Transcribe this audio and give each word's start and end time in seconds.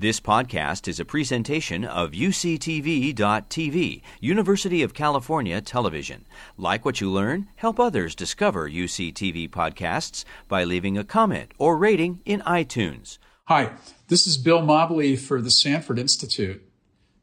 This 0.00 0.20
podcast 0.20 0.86
is 0.86 1.00
a 1.00 1.04
presentation 1.04 1.84
of 1.84 2.12
UCTV.tv, 2.12 4.02
University 4.20 4.82
of 4.84 4.94
California 4.94 5.60
Television. 5.60 6.24
Like 6.56 6.84
what 6.84 7.00
you 7.00 7.10
learn? 7.10 7.48
Help 7.56 7.80
others 7.80 8.14
discover 8.14 8.70
UCTV 8.70 9.50
podcasts 9.50 10.24
by 10.46 10.62
leaving 10.62 10.96
a 10.96 11.02
comment 11.02 11.50
or 11.58 11.76
rating 11.76 12.20
in 12.24 12.42
iTunes. 12.42 13.18
Hi, 13.46 13.72
this 14.06 14.28
is 14.28 14.38
Bill 14.38 14.62
Mobley 14.62 15.16
for 15.16 15.42
the 15.42 15.50
Sanford 15.50 15.98
Institute 15.98 16.62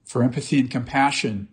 for 0.03 0.21
Empathy 0.21 0.59
and 0.59 0.69
Compassion. 0.69 1.47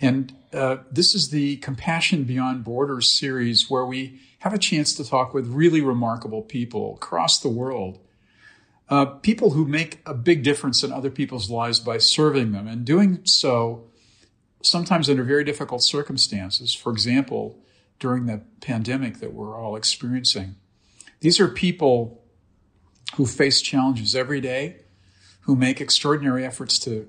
And 0.00 0.34
uh, 0.52 0.78
this 0.90 1.14
is 1.14 1.30
the 1.30 1.58
Compassion 1.58 2.24
Beyond 2.24 2.64
Borders 2.64 3.16
series 3.16 3.70
where 3.70 3.86
we 3.86 4.18
have 4.40 4.52
a 4.52 4.58
chance 4.58 4.94
to 4.94 5.08
talk 5.08 5.32
with 5.32 5.46
really 5.46 5.80
remarkable 5.80 6.42
people 6.42 6.96
across 6.96 7.38
the 7.38 7.48
world 7.48 8.00
uh, 8.90 9.06
people 9.06 9.50
who 9.50 9.64
make 9.64 10.00
a 10.04 10.12
big 10.12 10.42
difference 10.42 10.82
in 10.82 10.92
other 10.92 11.10
people's 11.10 11.48
lives 11.48 11.78
by 11.78 11.96
serving 11.96 12.52
them 12.52 12.66
and 12.66 12.84
doing 12.84 13.20
so 13.24 13.86
sometimes 14.62 15.08
under 15.08 15.22
very 15.22 15.44
difficult 15.44 15.82
circumstances. 15.82 16.74
For 16.74 16.92
example, 16.92 17.58
during 18.00 18.26
the 18.26 18.42
pandemic 18.60 19.20
that 19.20 19.32
we're 19.32 19.56
all 19.56 19.76
experiencing. 19.76 20.56
These 21.20 21.38
are 21.38 21.48
people 21.48 22.24
who 23.16 23.26
face 23.26 23.60
challenges 23.60 24.16
every 24.16 24.40
day, 24.40 24.76
who 25.42 25.54
make 25.54 25.80
extraordinary 25.80 26.44
efforts 26.44 26.78
to 26.80 27.06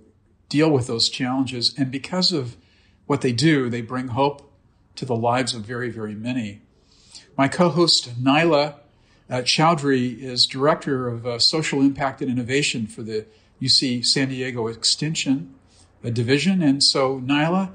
deal 0.49 0.69
with 0.69 0.87
those 0.87 1.09
challenges. 1.09 1.73
And 1.77 1.91
because 1.91 2.31
of 2.31 2.57
what 3.05 3.21
they 3.21 3.31
do, 3.31 3.69
they 3.69 3.81
bring 3.81 4.09
hope 4.09 4.53
to 4.97 5.05
the 5.05 5.15
lives 5.15 5.55
of 5.55 5.63
very, 5.63 5.89
very 5.89 6.13
many. 6.13 6.61
My 7.37 7.47
co 7.47 7.69
host, 7.69 8.21
Naila 8.21 8.80
uh, 9.31 9.41
Chowdhury 9.41 10.21
is 10.21 10.45
Director 10.45 11.07
of 11.07 11.25
uh, 11.25 11.39
Social 11.39 11.79
Impact 11.79 12.21
and 12.21 12.29
Innovation 12.29 12.85
for 12.85 13.01
the 13.01 13.25
UC 13.61 14.05
San 14.05 14.29
Diego 14.29 14.67
Extension 14.67 15.55
uh, 16.03 16.09
Division. 16.09 16.61
And 16.61 16.83
so, 16.83 17.21
Naila, 17.21 17.71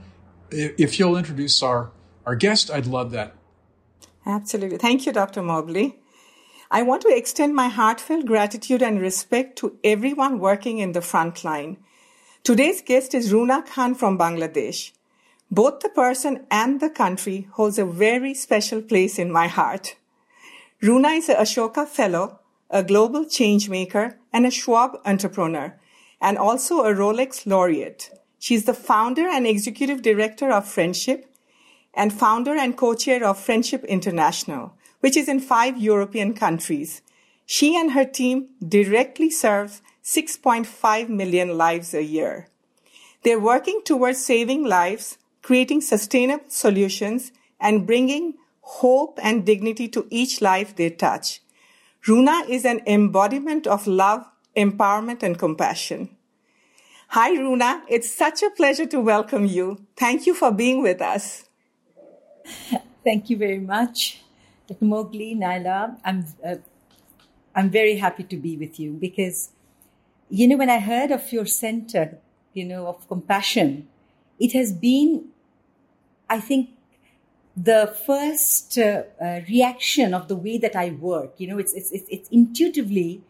if 0.50 0.98
you'll 0.98 1.16
introduce 1.16 1.62
our, 1.62 1.90
our 2.26 2.36
guest, 2.36 2.70
I'd 2.70 2.86
love 2.86 3.10
that. 3.12 3.34
Absolutely. 4.26 4.76
Thank 4.76 5.06
you, 5.06 5.12
Dr. 5.12 5.42
Mobley. 5.42 5.98
I 6.70 6.82
want 6.82 7.02
to 7.02 7.16
extend 7.16 7.54
my 7.54 7.68
heartfelt 7.68 8.26
gratitude 8.26 8.82
and 8.82 9.00
respect 9.00 9.56
to 9.58 9.78
everyone 9.82 10.40
working 10.40 10.78
in 10.78 10.92
the 10.92 11.00
front 11.00 11.42
line. 11.42 11.78
Today's 12.42 12.82
guest 12.82 13.14
is 13.14 13.32
Runa 13.32 13.62
Khan 13.62 13.94
from 13.94 14.18
Bangladesh. 14.18 14.92
Both 15.50 15.80
the 15.80 15.88
person 15.88 16.44
and 16.50 16.80
the 16.80 16.90
country 16.90 17.48
holds 17.52 17.78
a 17.78 17.86
very 17.86 18.34
special 18.34 18.82
place 18.82 19.18
in 19.18 19.32
my 19.32 19.46
heart. 19.46 19.94
Runa 20.82 21.08
is 21.08 21.30
an 21.30 21.36
Ashoka 21.36 21.86
Fellow, 21.86 22.40
a 22.68 22.82
global 22.82 23.24
changemaker, 23.24 24.16
and 24.30 24.44
a 24.44 24.50
Schwab 24.50 25.00
entrepreneur, 25.06 25.74
and 26.20 26.36
also 26.36 26.80
a 26.80 26.92
Rolex 26.92 27.46
laureate. 27.46 28.10
She's 28.38 28.66
the 28.66 28.74
founder 28.74 29.26
and 29.26 29.46
executive 29.46 30.02
director 30.02 30.50
of 30.50 30.68
Friendship 30.68 31.32
and 31.94 32.12
founder 32.12 32.54
and 32.54 32.76
co-chair 32.76 33.24
of 33.24 33.38
Friendship 33.38 33.84
International, 33.84 34.74
which 35.00 35.16
is 35.16 35.28
in 35.28 35.40
five 35.40 35.78
European 35.78 36.34
countries. 36.34 37.00
She 37.46 37.74
and 37.74 37.92
her 37.92 38.04
team 38.04 38.48
directly 38.66 39.30
serve 39.30 39.80
6.5 40.04 41.08
million 41.08 41.56
lives 41.56 41.94
a 41.94 42.04
year. 42.04 42.48
They're 43.22 43.40
working 43.40 43.80
towards 43.82 44.22
saving 44.22 44.64
lives, 44.64 45.16
creating 45.40 45.80
sustainable 45.80 46.44
solutions, 46.48 47.32
and 47.58 47.86
bringing 47.86 48.34
hope 48.66 49.20
and 49.22 49.46
dignity 49.46 49.86
to 49.86 50.06
each 50.10 50.42
life 50.42 50.74
they 50.74 50.90
touch. 50.90 51.40
Runa 52.08 52.42
is 52.48 52.64
an 52.64 52.80
embodiment 52.86 53.66
of 53.66 53.86
love, 53.86 54.26
empowerment, 54.56 55.22
and 55.22 55.38
compassion. 55.38 56.08
Hi, 57.10 57.30
Runa. 57.30 57.84
It's 57.88 58.12
such 58.12 58.42
a 58.42 58.50
pleasure 58.50 58.86
to 58.86 59.00
welcome 59.00 59.46
you. 59.46 59.86
Thank 59.96 60.26
you 60.26 60.34
for 60.34 60.50
being 60.50 60.82
with 60.82 61.00
us. 61.00 61.44
Thank 63.04 63.30
you 63.30 63.36
very 63.36 63.60
much. 63.60 64.22
Mobley, 64.80 65.36
Naila. 65.36 65.96
I'm, 66.04 66.26
uh, 66.44 66.56
I'm 67.54 67.70
very 67.70 67.96
happy 67.96 68.24
to 68.24 68.36
be 68.36 68.56
with 68.56 68.80
you 68.80 68.94
because, 68.94 69.50
you 70.28 70.48
know, 70.48 70.56
when 70.56 70.70
I 70.70 70.80
heard 70.80 71.12
of 71.12 71.32
your 71.32 71.46
center, 71.46 72.18
you 72.52 72.64
know, 72.64 72.88
of 72.88 73.06
compassion, 73.06 73.86
it 74.40 74.52
has 74.54 74.72
been, 74.72 75.26
I 76.28 76.40
think, 76.40 76.70
the 77.56 77.96
first 78.06 78.76
uh, 78.76 79.04
uh, 79.20 79.40
reaction 79.48 80.12
of 80.12 80.28
the 80.28 80.36
way 80.36 80.58
that 80.58 80.76
I 80.76 80.90
work. 80.90 81.34
You 81.38 81.48
know, 81.48 81.58
it's, 81.58 81.72
it's, 81.72 81.90
it's, 81.90 82.08
it's 82.10 82.28
intuitively, 82.28 83.22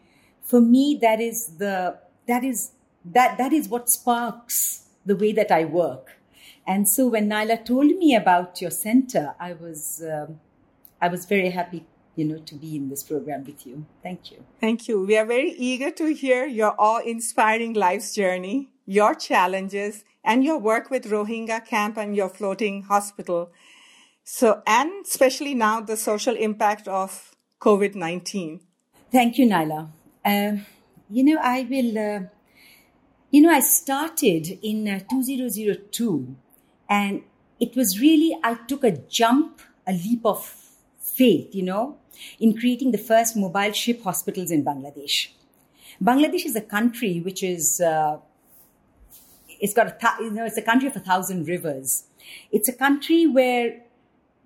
for 0.43 0.59
me, 0.59 0.99
that 1.01 1.21
is 1.21 1.57
the, 1.57 1.97
that 2.27 2.43
is, 2.43 2.71
that, 3.05 3.37
that 3.37 3.53
is 3.53 3.69
what 3.69 3.89
sparks 3.89 4.87
the 5.05 5.15
way 5.15 5.31
that 5.31 5.51
I 5.51 5.63
work. 5.63 6.17
And 6.65 6.89
so 6.89 7.07
when 7.07 7.29
Naila 7.29 7.63
told 7.63 7.85
me 7.85 8.13
about 8.15 8.61
your 8.61 8.71
center, 8.71 9.33
I 9.39 9.53
was, 9.53 10.03
um, 10.03 10.41
I 11.01 11.07
was 11.07 11.25
very 11.25 11.51
happy 11.51 11.85
you 12.17 12.25
know, 12.25 12.39
to 12.39 12.55
be 12.55 12.75
in 12.75 12.89
this 12.89 13.03
program 13.03 13.45
with 13.45 13.65
you. 13.65 13.85
Thank 14.01 14.31
you. 14.31 14.43
Thank 14.59 14.87
you. 14.87 15.05
We 15.05 15.15
are 15.17 15.25
very 15.25 15.51
eager 15.51 15.91
to 15.91 16.13
hear 16.13 16.47
your 16.47 16.73
awe-inspiring 16.77 17.73
life's 17.73 18.13
journey, 18.13 18.69
your 18.87 19.13
challenges, 19.13 20.03
and 20.23 20.43
your 20.43 20.57
work 20.57 20.89
with 20.89 21.05
Rohingya 21.05 21.65
camp 21.65 21.95
and 21.95 22.15
your 22.15 22.27
floating 22.27 22.81
hospital. 22.83 23.51
So, 24.29 24.61
and 24.67 25.05
especially 25.05 25.55
now 25.55 25.79
the 25.79 25.95
social 25.95 26.35
impact 26.35 26.89
of 26.89 27.33
COVID 27.61 27.95
19. 27.95 28.59
Thank 29.09 29.37
you, 29.37 29.47
Naila. 29.47 29.87
Uh, 30.25 30.57
you 31.09 31.23
know, 31.23 31.39
I 31.41 31.61
will, 31.63 31.97
uh, 31.97 32.19
you 33.31 33.41
know, 33.41 33.49
I 33.49 33.61
started 33.61 34.59
in 34.61 34.85
uh, 34.85 34.99
2002 35.09 36.35
and 36.89 37.23
it 37.61 37.73
was 37.77 38.01
really, 38.01 38.37
I 38.43 38.55
took 38.55 38.83
a 38.83 38.91
jump, 38.91 39.61
a 39.87 39.93
leap 39.93 40.25
of 40.25 40.45
faith, 40.99 41.55
you 41.55 41.63
know, 41.63 41.97
in 42.37 42.57
creating 42.57 42.91
the 42.91 42.97
first 42.97 43.37
mobile 43.37 43.71
ship 43.71 44.03
hospitals 44.03 44.51
in 44.51 44.65
Bangladesh. 44.65 45.29
Bangladesh 46.03 46.45
is 46.45 46.57
a 46.57 46.61
country 46.61 47.21
which 47.21 47.43
is, 47.43 47.79
uh, 47.79 48.17
it's 49.61 49.73
got 49.73 49.87
a, 49.87 49.97
th- 49.97 50.19
you 50.19 50.31
know, 50.31 50.43
it's 50.43 50.57
a 50.57 50.61
country 50.61 50.89
of 50.89 50.97
a 50.97 50.99
thousand 50.99 51.47
rivers. 51.47 52.03
It's 52.51 52.67
a 52.67 52.73
country 52.73 53.25
where 53.25 53.86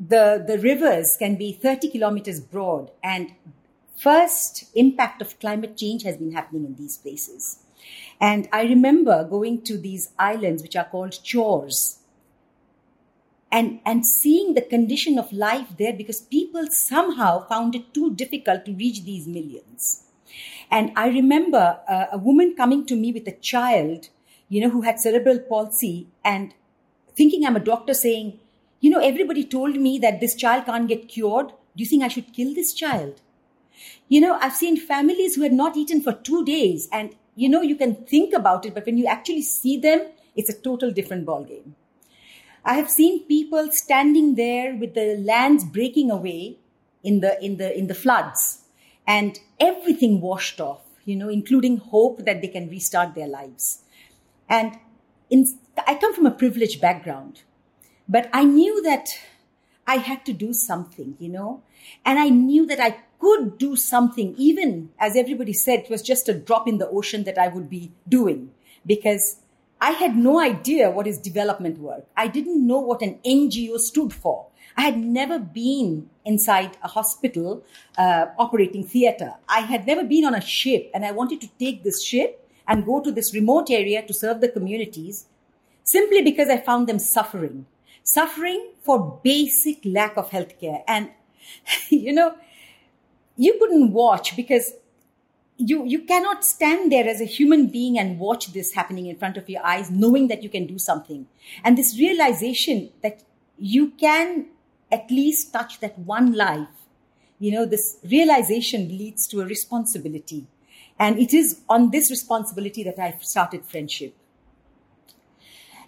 the, 0.07 0.43
the 0.45 0.57
rivers 0.57 1.15
can 1.19 1.35
be 1.35 1.53
30 1.53 1.91
kilometers 1.91 2.39
broad 2.39 2.89
and 3.03 3.33
first 3.95 4.65
impact 4.73 5.21
of 5.21 5.39
climate 5.39 5.77
change 5.77 6.03
has 6.03 6.17
been 6.17 6.31
happening 6.31 6.65
in 6.65 6.75
these 6.75 6.97
places. 6.97 7.59
And 8.19 8.47
I 8.51 8.63
remember 8.63 9.23
going 9.23 9.61
to 9.63 9.77
these 9.77 10.09
islands, 10.17 10.63
which 10.63 10.75
are 10.75 10.85
called 10.85 11.23
chars, 11.23 11.99
and, 13.51 13.79
and 13.85 14.05
seeing 14.05 14.53
the 14.53 14.61
condition 14.61 15.19
of 15.19 15.31
life 15.31 15.67
there 15.77 15.93
because 15.93 16.21
people 16.21 16.65
somehow 16.71 17.47
found 17.47 17.75
it 17.75 17.93
too 17.93 18.15
difficult 18.15 18.65
to 18.65 18.73
reach 18.73 19.03
these 19.03 19.27
millions. 19.27 20.05
And 20.71 20.91
I 20.95 21.09
remember 21.09 21.79
uh, 21.87 22.05
a 22.13 22.17
woman 22.17 22.55
coming 22.55 22.85
to 22.85 22.95
me 22.95 23.11
with 23.11 23.27
a 23.27 23.33
child, 23.33 24.07
you 24.49 24.61
know, 24.61 24.69
who 24.69 24.81
had 24.81 24.99
cerebral 24.99 25.39
palsy 25.39 26.07
and 26.23 26.53
thinking 27.15 27.45
I'm 27.45 27.57
a 27.57 27.59
doctor 27.59 27.93
saying, 27.93 28.39
you 28.81 28.89
know, 28.89 28.99
everybody 28.99 29.45
told 29.45 29.75
me 29.75 29.99
that 29.99 30.19
this 30.19 30.35
child 30.35 30.65
can't 30.65 30.87
get 30.87 31.07
cured. 31.07 31.49
Do 31.49 31.83
you 31.83 31.85
think 31.85 32.03
I 32.03 32.07
should 32.07 32.33
kill 32.33 32.53
this 32.53 32.73
child? 32.73 33.21
You 34.09 34.19
know, 34.19 34.37
I've 34.41 34.55
seen 34.55 34.75
families 34.75 35.35
who 35.35 35.43
had 35.43 35.53
not 35.53 35.77
eaten 35.77 36.01
for 36.01 36.11
two 36.11 36.43
days 36.43 36.89
and, 36.91 37.15
you 37.35 37.47
know, 37.47 37.61
you 37.61 37.75
can 37.75 37.95
think 38.05 38.33
about 38.33 38.65
it, 38.65 38.73
but 38.73 38.85
when 38.85 38.97
you 38.97 39.05
actually 39.05 39.43
see 39.43 39.77
them, 39.77 40.07
it's 40.35 40.49
a 40.49 40.59
total 40.59 40.91
different 40.91 41.25
ballgame. 41.25 41.73
I 42.65 42.73
have 42.73 42.89
seen 42.89 43.25
people 43.25 43.69
standing 43.71 44.35
there 44.35 44.75
with 44.75 44.95
the 44.95 45.15
lands 45.17 45.63
breaking 45.63 46.11
away 46.11 46.57
in 47.03 47.21
the, 47.21 47.43
in 47.43 47.57
the, 47.57 47.77
in 47.77 47.87
the 47.87 47.95
floods 47.95 48.63
and 49.07 49.39
everything 49.59 50.21
washed 50.21 50.59
off, 50.59 50.81
you 51.05 51.15
know, 51.15 51.29
including 51.29 51.77
hope 51.77 52.25
that 52.25 52.41
they 52.41 52.47
can 52.47 52.69
restart 52.69 53.13
their 53.13 53.27
lives. 53.27 53.83
And 54.49 54.77
in, 55.29 55.47
I 55.87 55.95
come 55.95 56.13
from 56.13 56.25
a 56.25 56.31
privileged 56.31 56.81
background. 56.81 57.41
But 58.07 58.29
I 58.33 58.43
knew 58.43 58.81
that 58.83 59.09
I 59.87 59.97
had 59.97 60.25
to 60.25 60.33
do 60.33 60.53
something, 60.53 61.15
you 61.19 61.29
know, 61.29 61.63
and 62.05 62.19
I 62.19 62.29
knew 62.29 62.65
that 62.67 62.79
I 62.79 62.97
could 63.19 63.57
do 63.57 63.75
something, 63.75 64.33
even 64.37 64.89
as 64.99 65.15
everybody 65.15 65.53
said, 65.53 65.81
it 65.81 65.89
was 65.89 66.01
just 66.01 66.27
a 66.27 66.33
drop 66.33 66.67
in 66.67 66.77
the 66.77 66.89
ocean 66.89 67.23
that 67.25 67.37
I 67.37 67.47
would 67.47 67.69
be 67.69 67.91
doing 68.07 68.51
because 68.85 69.37
I 69.79 69.91
had 69.91 70.15
no 70.15 70.39
idea 70.39 70.91
what 70.91 71.07
is 71.07 71.17
development 71.17 71.79
work. 71.79 72.05
I 72.15 72.27
didn't 72.27 72.65
know 72.65 72.79
what 72.79 73.01
an 73.01 73.19
NGO 73.25 73.77
stood 73.79 74.13
for. 74.13 74.47
I 74.77 74.81
had 74.81 74.97
never 74.97 75.39
been 75.39 76.09
inside 76.25 76.77
a 76.83 76.87
hospital 76.87 77.63
uh, 77.97 78.27
operating 78.37 78.85
theater. 78.85 79.33
I 79.49 79.61
had 79.61 79.85
never 79.85 80.03
been 80.03 80.25
on 80.25 80.35
a 80.35 80.41
ship, 80.41 80.89
and 80.93 81.03
I 81.03 81.11
wanted 81.11 81.41
to 81.41 81.49
take 81.59 81.83
this 81.83 82.03
ship 82.03 82.47
and 82.67 82.85
go 82.85 83.01
to 83.01 83.11
this 83.11 83.33
remote 83.33 83.69
area 83.69 84.05
to 84.05 84.13
serve 84.13 84.39
the 84.39 84.49
communities 84.49 85.25
simply 85.83 86.21
because 86.21 86.47
I 86.47 86.57
found 86.57 86.87
them 86.87 86.99
suffering 86.99 87.65
suffering 88.03 88.71
for 88.81 89.19
basic 89.23 89.79
lack 89.85 90.17
of 90.17 90.29
healthcare. 90.29 90.83
And, 90.87 91.09
you 91.89 92.13
know, 92.13 92.35
you 93.37 93.57
couldn't 93.59 93.91
watch 93.93 94.35
because 94.35 94.73
you 95.57 95.85
you 95.85 96.03
cannot 96.05 96.43
stand 96.43 96.91
there 96.91 97.07
as 97.07 97.21
a 97.21 97.25
human 97.25 97.67
being 97.67 97.97
and 97.99 98.17
watch 98.19 98.51
this 98.53 98.73
happening 98.73 99.05
in 99.05 99.15
front 99.15 99.37
of 99.37 99.47
your 99.47 99.63
eyes 99.63 99.91
knowing 99.91 100.27
that 100.27 100.41
you 100.41 100.49
can 100.49 100.65
do 100.65 100.79
something. 100.79 101.27
And 101.63 101.77
this 101.77 101.97
realization 101.99 102.89
that 103.03 103.23
you 103.57 103.91
can 103.91 104.47
at 104.91 105.09
least 105.11 105.53
touch 105.53 105.79
that 105.79 105.97
one 105.99 106.33
life 106.33 106.81
you 107.41 107.51
know 107.51 107.65
this 107.65 107.97
realization 108.09 108.87
leads 108.87 109.27
to 109.27 109.41
a 109.41 109.45
responsibility. 109.45 110.45
And 110.99 111.17
it 111.17 111.33
is 111.33 111.61
on 111.67 111.89
this 111.89 112.11
responsibility 112.11 112.83
that 112.83 112.99
i've 112.99 113.23
started 113.23 113.65
friendship. 113.65 114.15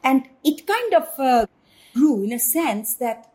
And 0.03 0.27
it 0.43 0.65
kind 0.65 0.93
of 0.95 1.07
uh, 1.19 1.45
grew 1.93 2.23
in 2.23 2.33
a 2.33 2.39
sense 2.39 2.95
that 2.95 3.29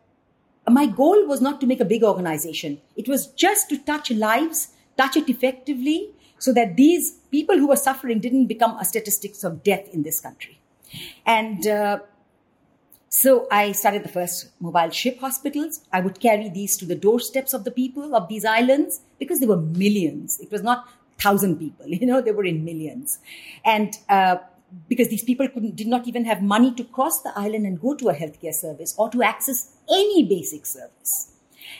my 0.69 0.85
goal 0.85 1.25
was 1.25 1.41
not 1.41 1.59
to 1.59 1.67
make 1.67 1.79
a 1.79 1.85
big 1.85 2.03
organization 2.03 2.79
it 2.95 3.07
was 3.07 3.27
just 3.27 3.69
to 3.69 3.77
touch 3.77 4.11
lives 4.11 4.69
touch 4.97 5.15
it 5.15 5.29
effectively 5.29 6.11
so 6.39 6.53
that 6.53 6.75
these 6.75 7.11
people 7.31 7.57
who 7.57 7.67
were 7.67 7.75
suffering 7.75 8.19
didn't 8.19 8.47
become 8.47 8.77
a 8.77 8.85
statistics 8.85 9.43
of 9.43 9.61
death 9.63 9.87
in 9.93 10.03
this 10.03 10.19
country. 10.19 10.59
And 11.25 11.67
uh, 11.67 11.99
so 13.09 13.47
I 13.51 13.73
started 13.73 14.03
the 14.03 14.09
first 14.09 14.49
mobile 14.59 14.89
ship 14.89 15.19
hospitals. 15.19 15.81
I 15.93 15.99
would 15.99 16.19
carry 16.19 16.49
these 16.49 16.77
to 16.77 16.85
the 16.85 16.95
doorsteps 16.95 17.53
of 17.53 17.65
the 17.65 17.71
people 17.71 18.15
of 18.15 18.27
these 18.29 18.45
islands 18.45 19.01
because 19.19 19.39
there 19.39 19.49
were 19.49 19.61
millions. 19.61 20.39
It 20.39 20.51
was 20.51 20.63
not 20.63 20.87
thousand 21.19 21.57
people, 21.57 21.85
you 22.01 22.07
know, 22.07 22.21
they 22.21 22.31
were 22.31 22.45
in 22.45 22.63
millions. 22.63 23.19
And 23.65 23.93
uh, 24.07 24.37
because 24.87 25.09
these 25.09 25.23
people 25.23 25.47
did 25.47 25.87
not 25.87 26.07
even 26.07 26.25
have 26.25 26.41
money 26.41 26.73
to 26.73 26.83
cross 26.83 27.21
the 27.21 27.31
island 27.35 27.65
and 27.65 27.79
go 27.79 27.95
to 27.95 28.09
a 28.09 28.13
healthcare 28.13 28.53
service 28.53 28.95
or 28.97 29.09
to 29.09 29.23
access 29.23 29.75
any 29.89 30.23
basic 30.23 30.65
service. 30.65 31.33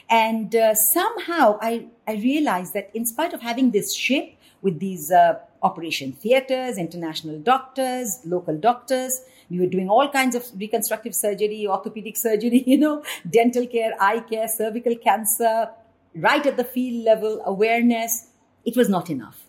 And 0.09 0.55
uh, 0.55 0.73
somehow 0.75 1.59
I, 1.61 1.87
I 2.07 2.13
realized 2.13 2.73
that 2.73 2.89
in 2.93 3.05
spite 3.05 3.33
of 3.33 3.41
having 3.41 3.71
this 3.71 3.93
ship 3.93 4.35
with 4.61 4.79
these 4.79 5.11
uh, 5.11 5.39
operation 5.61 6.13
theaters, 6.13 6.77
international 6.77 7.39
doctors, 7.39 8.19
local 8.25 8.57
doctors, 8.57 9.21
we 9.49 9.59
were 9.59 9.65
doing 9.65 9.89
all 9.89 10.09
kinds 10.09 10.35
of 10.35 10.45
reconstructive 10.57 11.15
surgery, 11.15 11.65
orthopedic 11.67 12.17
surgery, 12.17 12.63
you 12.67 12.77
know, 12.77 13.03
dental 13.29 13.65
care, 13.67 13.93
eye 13.99 14.19
care, 14.21 14.47
cervical 14.47 14.95
cancer, 14.95 15.69
right 16.15 16.45
at 16.45 16.57
the 16.57 16.63
field 16.63 17.05
level, 17.05 17.41
awareness. 17.45 18.27
It 18.65 18.75
was 18.75 18.89
not 18.89 19.09
enough. 19.09 19.48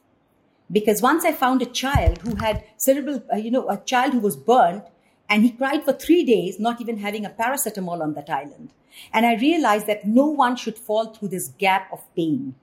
Because 0.72 1.02
once 1.02 1.24
I 1.24 1.32
found 1.32 1.62
a 1.62 1.66
child 1.66 2.18
who 2.18 2.36
had 2.36 2.64
cerebral, 2.76 3.22
uh, 3.32 3.36
you 3.36 3.50
know, 3.50 3.68
a 3.68 3.78
child 3.78 4.12
who 4.12 4.20
was 4.20 4.36
burnt 4.36 4.84
and 5.28 5.42
he 5.42 5.50
cried 5.50 5.84
for 5.84 5.92
three 5.92 6.24
days, 6.24 6.60
not 6.60 6.80
even 6.80 6.98
having 6.98 7.24
a 7.24 7.30
paracetamol 7.30 8.00
on 8.00 8.14
that 8.14 8.30
island. 8.30 8.72
And 9.12 9.26
I 9.26 9.36
realized 9.36 9.86
that 9.86 10.06
no 10.06 10.26
one 10.26 10.56
should 10.56 10.78
fall 10.78 11.06
through 11.06 11.28
this 11.28 11.48
gap 11.58 11.92
of 11.92 12.02
pain. 12.14 12.54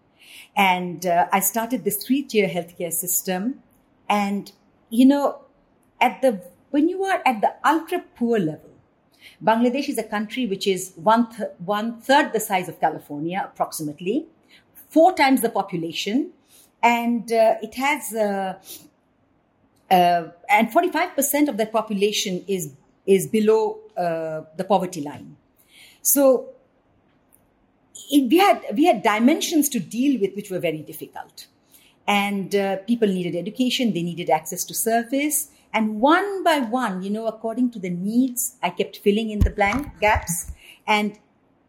And 0.56 1.06
uh, 1.06 1.28
I 1.32 1.40
started 1.40 1.84
this 1.84 2.04
three 2.04 2.24
tier 2.24 2.48
healthcare 2.48 2.92
system. 2.92 3.64
And, 4.10 4.52
you 4.90 5.06
know, 5.06 5.42
at 6.00 6.22
the, 6.22 6.42
when 6.72 6.90
you 6.90 7.04
are 7.04 7.22
at 7.26 7.42
the 7.42 7.54
ultra 7.66 8.04
poor 8.16 8.40
level, 8.40 8.72
Bangladesh 9.44 9.90
is 9.90 9.98
a 9.98 10.04
country 10.04 10.46
which 10.46 10.68
is 10.68 10.94
one, 10.96 11.30
th- 11.36 11.50
one 11.66 12.00
third 12.00 12.34
the 12.34 12.40
size 12.40 12.70
of 12.70 12.80
California, 12.80 13.50
approximately, 13.52 14.28
four 14.90 15.14
times 15.14 15.42
the 15.42 15.50
population, 15.50 16.32
and 16.82 17.32
uh, 17.32 17.56
it 17.62 17.76
has 17.76 18.14
uh, 18.14 18.60
uh, 19.90 20.30
and 20.50 20.70
45% 20.70 21.48
of 21.48 21.58
that 21.58 21.72
population 21.72 22.44
is 22.48 22.74
is 23.06 23.26
below 23.28 23.80
the 23.96 24.66
poverty 24.68 25.02
line. 25.02 25.38
So 26.02 26.50
it, 28.12 28.30
we 28.30 28.38
had 28.38 28.64
we 28.76 28.86
had 28.86 29.02
dimensions 29.02 29.70
to 29.70 29.80
deal 29.80 30.20
with 30.20 30.36
which 30.36 30.52
were 30.52 30.60
very 30.60 30.80
difficult, 30.80 31.48
and 32.08 32.56
uh, 32.56 32.78
people 32.78 33.08
needed 33.08 33.36
education, 33.36 33.94
they 33.94 34.04
needed 34.04 34.30
access 34.30 34.64
to 34.66 34.74
service, 34.74 35.50
and 35.74 36.00
one 36.00 36.44
by 36.44 36.60
one, 36.60 37.04
you 37.04 37.10
know, 37.10 37.28
according 37.28 37.72
to 37.72 37.80
the 37.80 37.90
needs, 37.90 38.56
I 38.64 38.70
kept 38.70 38.98
filling 38.98 39.30
in 39.30 39.40
the 39.40 39.50
blank 39.50 40.00
gaps, 40.00 40.52
and 40.86 41.18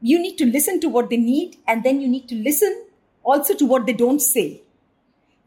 you 0.00 0.18
need 0.18 0.36
to 0.38 0.46
listen 0.46 0.80
to 0.80 0.88
what 0.88 1.10
they 1.10 1.16
need, 1.16 1.56
and 1.66 1.82
then 1.82 2.00
you 2.00 2.08
need 2.08 2.28
to 2.28 2.34
listen 2.34 2.84
also 3.24 3.54
to 3.54 3.66
what 3.66 3.86
they 3.86 3.92
don't 3.92 4.20
say, 4.20 4.62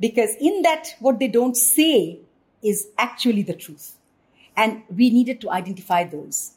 because 0.02 0.36
in 0.42 0.64
that 0.64 0.96
what 1.00 1.20
they 1.20 1.28
don't 1.28 1.56
say 1.56 2.20
is 2.62 2.88
actually 2.98 3.44
the 3.44 3.54
truth. 3.54 3.96
And 4.58 4.84
we 4.90 5.10
needed 5.10 5.40
to 5.42 5.52
identify 5.52 6.04
those. 6.04 6.54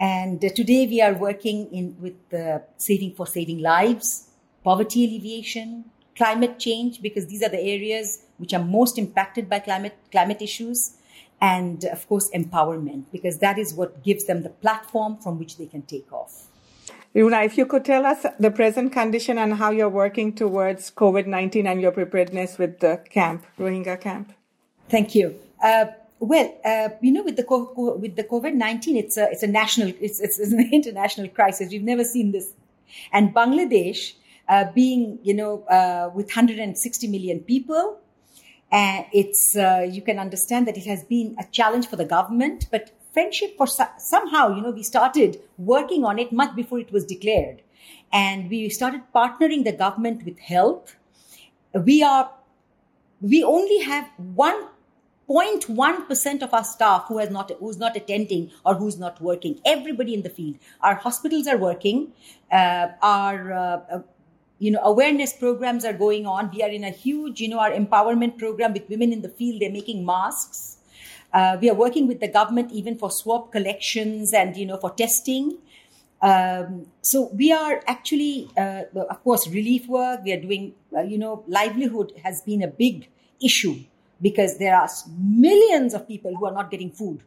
And 0.00 0.44
uh, 0.44 0.48
today 0.48 0.86
we 0.86 1.00
are 1.00 1.14
working 1.14 1.72
in 1.72 1.96
with 2.00 2.34
uh, 2.34 2.60
saving 2.76 3.14
for 3.14 3.26
saving 3.26 3.60
lives, 3.60 4.28
poverty 4.64 5.04
alleviation, 5.04 5.84
climate 6.16 6.58
change, 6.58 7.00
because 7.00 7.26
these 7.26 7.42
are 7.42 7.48
the 7.48 7.60
areas 7.60 8.22
which 8.38 8.52
are 8.52 8.64
most 8.64 8.98
impacted 8.98 9.48
by 9.48 9.58
climate 9.60 9.96
climate 10.10 10.42
issues, 10.42 10.96
and 11.40 11.84
of 11.84 12.06
course 12.08 12.30
empowerment, 12.34 13.04
because 13.12 13.38
that 13.38 13.58
is 13.58 13.74
what 13.74 14.02
gives 14.02 14.24
them 14.24 14.42
the 14.42 14.48
platform 14.48 15.16
from 15.18 15.38
which 15.38 15.56
they 15.56 15.66
can 15.66 15.82
take 15.82 16.12
off. 16.12 16.48
Runa, 17.16 17.44
if 17.44 17.56
you 17.56 17.64
could 17.64 17.86
tell 17.86 18.04
us 18.04 18.26
the 18.38 18.50
present 18.50 18.92
condition 18.92 19.38
and 19.38 19.54
how 19.54 19.70
you're 19.70 19.88
working 19.88 20.34
towards 20.34 20.90
COVID 20.90 21.26
19 21.26 21.66
and 21.66 21.80
your 21.80 21.90
preparedness 21.90 22.58
with 22.58 22.80
the 22.80 23.00
camp, 23.08 23.46
Rohingya 23.58 23.98
camp. 23.98 24.34
Thank 24.90 25.14
you. 25.14 25.34
Uh, 25.62 25.86
well, 26.20 26.54
uh, 26.62 26.90
you 27.00 27.12
know, 27.12 27.22
with 27.22 27.36
the 27.36 27.46
with 27.98 28.16
the 28.16 28.24
COVID 28.24 28.52
nineteen, 28.52 28.96
it's 28.98 29.16
a 29.16 29.30
it's 29.30 29.42
a 29.42 29.46
national 29.46 29.94
it's, 29.98 30.20
it's, 30.20 30.38
it's 30.38 30.52
an 30.52 30.68
international 30.72 31.28
crisis. 31.28 31.70
We've 31.70 31.82
never 31.82 32.04
seen 32.04 32.32
this, 32.32 32.52
and 33.12 33.34
Bangladesh, 33.34 34.12
uh, 34.48 34.64
being 34.74 35.18
you 35.22 35.32
know 35.34 35.64
uh, 35.64 36.10
with 36.14 36.26
160 36.26 37.08
million 37.08 37.40
people, 37.40 37.98
and 38.70 39.06
it's 39.12 39.56
uh, 39.56 39.86
you 39.90 40.02
can 40.02 40.18
understand 40.18 40.68
that 40.68 40.76
it 40.76 40.84
has 40.84 41.02
been 41.04 41.34
a 41.38 41.44
challenge 41.50 41.86
for 41.86 41.96
the 41.96 42.04
government. 42.04 42.66
But 42.70 42.92
friendship 43.16 43.56
for 43.56 43.66
somehow 43.66 44.54
you 44.54 44.62
know 44.62 44.72
we 44.78 44.82
started 44.82 45.40
working 45.56 46.04
on 46.04 46.18
it 46.18 46.32
much 46.40 46.54
before 46.54 46.78
it 46.78 46.92
was 46.92 47.04
declared, 47.12 47.62
and 48.12 48.50
we 48.50 48.68
started 48.68 49.02
partnering 49.14 49.64
the 49.64 49.72
government 49.72 50.24
with 50.26 50.38
health. 50.38 50.96
We 51.72 52.02
are 52.02 52.30
we 53.20 53.42
only 53.42 53.78
have 53.84 54.10
one 54.34 54.66
0.1% 55.28 56.42
of 56.42 56.54
our 56.54 56.62
staff 56.62 57.06
who 57.08 57.18
has 57.18 57.30
not 57.30 57.50
who's 57.58 57.78
not 57.78 57.96
attending 57.96 58.50
or 58.64 58.74
who's 58.74 58.98
not 58.98 59.20
working. 59.20 59.58
Everybody 59.64 60.14
in 60.14 60.22
the 60.22 60.30
field. 60.30 60.58
Our 60.82 60.94
hospitals 60.94 61.46
are 61.46 61.56
working. 61.56 62.12
Uh, 62.52 62.88
our 63.02 63.52
uh, 63.52 63.80
uh, 63.96 64.02
you 64.58 64.70
know 64.70 64.80
awareness 64.84 65.32
programs 65.32 65.84
are 65.84 65.92
going 66.06 66.26
on. 66.26 66.50
We 66.54 66.62
are 66.62 66.68
in 66.68 66.84
a 66.84 66.90
huge 66.90 67.40
you 67.40 67.48
know 67.48 67.58
our 67.58 67.70
empowerment 67.70 68.38
program 68.38 68.72
with 68.74 68.88
women 68.88 69.12
in 69.12 69.22
the 69.22 69.30
field. 69.30 69.62
They're 69.62 69.78
making 69.82 70.04
masks 70.04 70.75
uh, 71.32 71.56
we 71.60 71.68
are 71.70 71.74
working 71.74 72.06
with 72.06 72.20
the 72.20 72.28
government 72.28 72.72
even 72.72 72.96
for 72.96 73.10
swab 73.10 73.52
collections 73.52 74.32
and 74.32 74.56
you 74.56 74.66
know 74.66 74.76
for 74.76 74.90
testing 74.90 75.58
um, 76.22 76.86
so 77.02 77.30
we 77.34 77.52
are 77.52 77.82
actually 77.86 78.48
uh, 78.56 78.82
of 79.10 79.22
course 79.22 79.48
relief 79.48 79.86
work 79.86 80.20
we 80.24 80.32
are 80.32 80.40
doing 80.40 80.74
uh, 80.96 81.02
you 81.02 81.18
know 81.18 81.44
livelihood 81.46 82.12
has 82.22 82.42
been 82.42 82.62
a 82.62 82.68
big 82.68 83.08
issue 83.42 83.76
because 84.22 84.58
there 84.58 84.74
are 84.74 84.88
millions 85.18 85.94
of 85.94 86.08
people 86.08 86.34
who 86.36 86.46
are 86.46 86.52
not 86.52 86.70
getting 86.70 86.90
food 86.90 87.22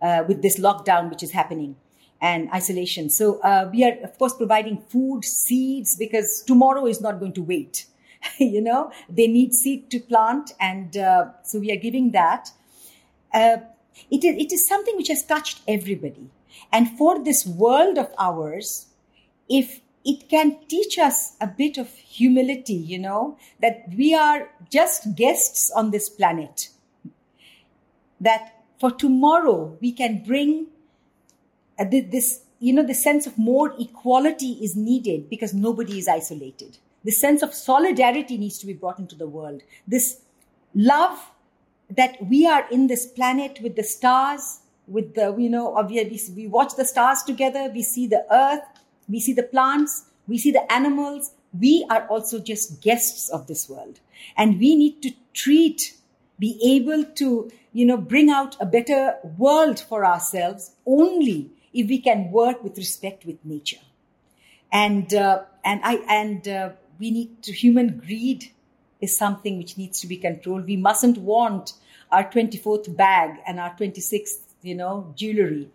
uh, 0.00 0.24
with 0.26 0.42
this 0.42 0.58
lockdown 0.58 1.10
which 1.10 1.22
is 1.22 1.30
happening 1.30 1.76
and 2.22 2.48
isolation. 2.54 3.10
So 3.10 3.40
uh, 3.40 3.68
we 3.70 3.84
are, 3.84 3.98
of 4.04 4.16
course, 4.16 4.34
providing 4.34 4.80
food, 4.88 5.24
seeds, 5.24 5.96
because 5.96 6.42
tomorrow 6.42 6.86
is 6.86 7.00
not 7.00 7.18
going 7.18 7.32
to 7.34 7.42
wait. 7.42 7.86
you 8.38 8.62
know, 8.62 8.92
they 9.08 9.26
need 9.26 9.52
seed 9.52 9.90
to 9.90 9.98
plant, 9.98 10.52
and 10.60 10.96
uh, 10.96 11.26
so 11.42 11.58
we 11.58 11.72
are 11.72 11.76
giving 11.76 12.12
that. 12.12 12.50
Uh, 13.32 13.58
it 14.10 14.24
is, 14.24 14.36
it 14.36 14.52
is 14.52 14.66
something 14.66 14.96
which 14.96 15.08
has 15.08 15.24
touched 15.24 15.60
everybody. 15.66 16.30
And 16.70 16.96
for 16.98 17.22
this 17.22 17.46
world 17.46 17.98
of 17.98 18.10
ours, 18.18 18.86
if 19.48 19.80
it 20.04 20.28
can 20.28 20.58
teach 20.68 20.98
us 20.98 21.36
a 21.40 21.46
bit 21.46 21.78
of 21.78 21.88
humility, 21.94 22.74
you 22.74 22.98
know, 22.98 23.38
that 23.60 23.84
we 23.96 24.14
are 24.14 24.50
just 24.70 25.14
guests 25.14 25.70
on 25.70 25.90
this 25.90 26.08
planet. 26.08 26.68
That 28.20 28.64
for 28.80 28.90
tomorrow 28.90 29.76
we 29.80 29.92
can 29.92 30.22
bring 30.24 30.66
uh, 31.78 31.84
this, 31.84 32.42
you 32.58 32.72
know, 32.72 32.84
the 32.84 32.94
sense 32.94 33.26
of 33.26 33.38
more 33.38 33.74
equality 33.78 34.58
is 34.62 34.76
needed 34.76 35.30
because 35.30 35.54
nobody 35.54 35.98
is 35.98 36.08
isolated. 36.08 36.78
The 37.04 37.12
sense 37.12 37.42
of 37.42 37.54
solidarity 37.54 38.38
needs 38.38 38.58
to 38.58 38.66
be 38.66 38.74
brought 38.74 38.98
into 38.98 39.16
the 39.16 39.26
world. 39.26 39.62
This 39.86 40.20
love 40.74 41.18
that 41.96 42.16
we 42.26 42.46
are 42.46 42.66
in 42.70 42.86
this 42.86 43.06
planet 43.06 43.58
with 43.62 43.76
the 43.76 43.84
stars, 43.84 44.60
with 44.86 45.14
the, 45.14 45.34
you 45.36 45.50
know, 45.50 45.80
we, 45.88 46.20
we 46.34 46.46
watch 46.46 46.76
the 46.76 46.84
stars 46.84 47.22
together, 47.22 47.70
we 47.72 47.82
see 47.82 48.06
the 48.06 48.24
earth, 48.30 48.62
we 49.08 49.20
see 49.20 49.32
the 49.32 49.42
plants, 49.42 50.04
we 50.26 50.38
see 50.38 50.50
the 50.50 50.70
animals. 50.72 51.32
We 51.58 51.86
are 51.90 52.06
also 52.06 52.38
just 52.38 52.80
guests 52.80 53.28
of 53.28 53.46
this 53.46 53.68
world. 53.68 54.00
And 54.36 54.58
we 54.58 54.74
need 54.74 55.02
to 55.02 55.12
treat, 55.34 55.96
be 56.38 56.58
able 56.64 57.04
to, 57.04 57.50
you 57.72 57.84
know, 57.84 57.98
bring 57.98 58.30
out 58.30 58.56
a 58.60 58.66
better 58.66 59.16
world 59.36 59.78
for 59.80 60.06
ourselves 60.06 60.72
only 60.86 61.50
if 61.74 61.88
we 61.88 61.98
can 61.98 62.30
work 62.30 62.62
with 62.64 62.78
respect 62.78 63.26
with 63.26 63.44
nature. 63.44 63.80
And, 64.72 65.12
uh, 65.12 65.42
and 65.64 65.80
I, 65.84 65.96
and, 66.08 66.48
uh, 66.48 66.70
we 66.98 67.10
need 67.10 67.42
to 67.42 67.52
human 67.52 67.98
greed 67.98 68.52
is 69.02 69.18
something 69.18 69.58
which 69.58 69.76
needs 69.76 70.00
to 70.00 70.06
be 70.06 70.16
controlled. 70.16 70.64
We 70.64 70.76
mustn't 70.76 71.18
want 71.18 71.74
our 72.10 72.24
24th 72.24 72.96
bag 72.96 73.38
and 73.46 73.60
our 73.60 73.74
26th, 73.76 74.54
you 74.62 74.74
know, 74.74 75.12
jewelry. 75.16 75.68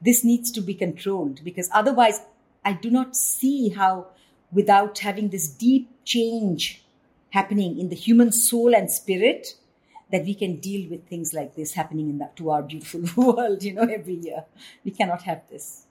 This 0.00 0.22
needs 0.22 0.52
to 0.52 0.60
be 0.60 0.74
controlled 0.74 1.42
because 1.42 1.68
otherwise 1.72 2.20
I 2.64 2.74
do 2.74 2.90
not 2.90 3.16
see 3.16 3.70
how 3.70 4.08
without 4.52 4.98
having 5.00 5.30
this 5.30 5.48
deep 5.48 5.90
change 6.04 6.84
happening 7.30 7.78
in 7.78 7.88
the 7.88 7.96
human 7.96 8.30
soul 8.30 8.74
and 8.74 8.90
spirit 8.90 9.56
that 10.12 10.24
we 10.24 10.34
can 10.34 10.56
deal 10.56 10.88
with 10.90 11.08
things 11.08 11.32
like 11.34 11.56
this 11.56 11.72
happening 11.72 12.08
in 12.08 12.18
that 12.18 12.36
to 12.36 12.50
our 12.50 12.62
beautiful 12.62 13.02
world, 13.16 13.62
you 13.62 13.72
know, 13.72 13.82
every 13.82 14.14
year. 14.14 14.44
We 14.84 14.92
cannot 14.92 15.22
have 15.22 15.42
this. 15.50 15.86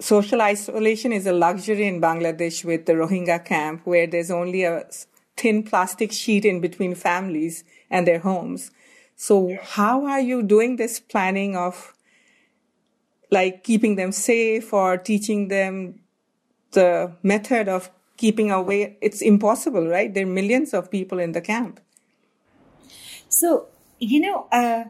Social 0.00 0.40
isolation 0.42 1.12
is 1.12 1.26
a 1.26 1.32
luxury 1.32 1.86
in 1.86 2.00
Bangladesh 2.00 2.64
with 2.64 2.86
the 2.86 2.94
Rohingya 2.94 3.44
camp 3.44 3.82
where 3.84 4.06
there's 4.06 4.30
only 4.30 4.64
a 4.64 4.84
thin 5.40 5.62
plastic 5.62 6.12
sheet 6.12 6.44
in 6.44 6.60
between 6.60 6.94
families 6.94 7.64
and 7.90 8.06
their 8.06 8.18
homes. 8.18 8.70
So 9.16 9.58
how 9.62 10.04
are 10.04 10.20
you 10.20 10.42
doing 10.42 10.76
this 10.76 11.00
planning 11.00 11.56
of 11.56 11.94
like 13.30 13.64
keeping 13.64 13.96
them 13.96 14.12
safe 14.12 14.72
or 14.72 14.98
teaching 14.98 15.48
them 15.48 16.00
the 16.72 17.12
method 17.22 17.68
of 17.68 17.90
keeping 18.16 18.50
away? 18.50 18.98
It's 19.00 19.22
impossible, 19.22 19.88
right? 19.88 20.12
There 20.12 20.24
are 20.24 20.36
millions 20.40 20.74
of 20.74 20.90
people 20.90 21.18
in 21.18 21.32
the 21.32 21.40
camp. 21.40 21.80
So, 23.28 23.68
you 23.98 24.20
know, 24.20 24.46
uh, 24.52 24.84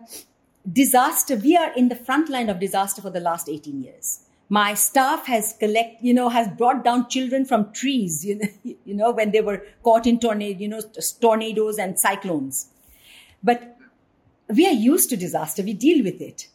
disaster, 0.70 1.36
we 1.36 1.56
are 1.56 1.72
in 1.74 1.88
the 1.88 1.96
front 1.96 2.28
line 2.28 2.48
of 2.48 2.58
disaster 2.58 3.02
for 3.02 3.10
the 3.10 3.20
last 3.20 3.48
18 3.48 3.82
years. 3.82 4.20
My 4.52 4.74
staff 4.74 5.26
has 5.26 5.54
collect, 5.58 6.02
you 6.02 6.12
know, 6.12 6.28
has 6.28 6.48
brought 6.48 6.84
down 6.84 7.08
children 7.08 7.44
from 7.46 7.72
trees, 7.72 8.24
you 8.24 8.34
know, 8.34 8.48
you 8.84 8.94
know, 8.94 9.12
when 9.12 9.30
they 9.30 9.40
were 9.40 9.64
caught 9.84 10.06
in 10.06 10.18
tornado, 10.18 10.58
you 10.58 10.68
know, 10.68 10.82
tornadoes 11.20 11.78
and 11.78 11.98
cyclones. 11.98 12.66
But 13.42 13.76
we 14.48 14.66
are 14.66 14.72
used 14.72 15.08
to 15.10 15.16
disaster. 15.16 15.62
We 15.62 15.72
deal 15.72 16.04
with 16.04 16.20
it. 16.20 16.48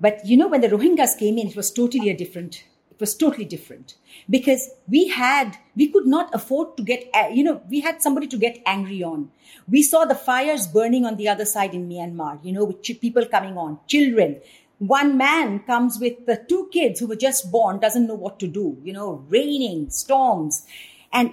But 0.00 0.24
you 0.24 0.36
know, 0.36 0.46
when 0.46 0.60
the 0.60 0.68
Rohingyas 0.68 1.18
came 1.18 1.38
in, 1.38 1.48
it 1.48 1.56
was 1.56 1.72
totally 1.72 2.08
a 2.08 2.16
different 2.16 2.62
it 2.98 3.02
was 3.02 3.14
totally 3.14 3.44
different 3.44 3.94
because 4.28 4.70
we 4.88 5.06
had 5.06 5.56
we 5.76 5.86
could 5.88 6.06
not 6.06 6.34
afford 6.34 6.76
to 6.76 6.82
get 6.82 7.04
you 7.32 7.44
know 7.44 7.62
we 7.70 7.80
had 7.80 8.02
somebody 8.02 8.26
to 8.26 8.36
get 8.36 8.60
angry 8.66 9.04
on 9.04 9.30
we 9.68 9.82
saw 9.82 10.04
the 10.04 10.16
fires 10.16 10.66
burning 10.66 11.04
on 11.04 11.16
the 11.16 11.28
other 11.28 11.44
side 11.44 11.74
in 11.74 11.88
myanmar 11.88 12.32
you 12.44 12.52
know 12.52 12.64
with 12.64 12.82
people 13.00 13.24
coming 13.26 13.56
on 13.56 13.78
children 13.86 14.40
one 14.78 15.16
man 15.16 15.60
comes 15.60 15.98
with 16.00 16.24
the 16.26 16.44
two 16.48 16.68
kids 16.72 17.00
who 17.00 17.06
were 17.06 17.16
just 17.16 17.50
born 17.50 17.78
doesn't 17.78 18.06
know 18.06 18.14
what 18.14 18.38
to 18.38 18.46
do 18.46 18.78
you 18.84 18.92
know 18.92 19.24
raining 19.28 19.90
storms. 19.90 20.66
And 21.12 21.32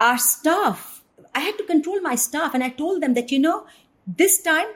our 0.00 0.18
staff 0.18 1.02
i 1.34 1.40
had 1.40 1.56
to 1.56 1.64
control 1.64 2.00
my 2.00 2.14
staff 2.16 2.54
and 2.54 2.64
i 2.64 2.68
told 2.68 3.00
them 3.00 3.14
that 3.14 3.30
you 3.30 3.38
know 3.38 3.64
this 4.06 4.42
time 4.42 4.66